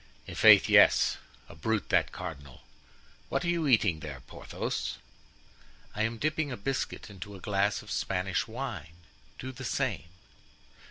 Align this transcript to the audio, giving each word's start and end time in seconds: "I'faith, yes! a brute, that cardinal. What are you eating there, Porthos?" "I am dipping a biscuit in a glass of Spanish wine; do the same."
"I'faith, 0.27 0.67
yes! 0.67 1.17
a 1.47 1.53
brute, 1.53 1.89
that 1.89 2.11
cardinal. 2.11 2.61
What 3.29 3.45
are 3.45 3.49
you 3.49 3.67
eating 3.67 3.99
there, 3.99 4.21
Porthos?" 4.21 4.97
"I 5.93 6.01
am 6.01 6.17
dipping 6.17 6.51
a 6.51 6.57
biscuit 6.57 7.11
in 7.11 7.17
a 7.31 7.39
glass 7.39 7.83
of 7.83 7.91
Spanish 7.91 8.47
wine; 8.47 8.95
do 9.37 9.51
the 9.51 9.63
same." 9.63 10.05